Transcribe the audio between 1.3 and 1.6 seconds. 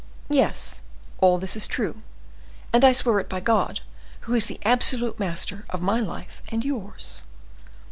this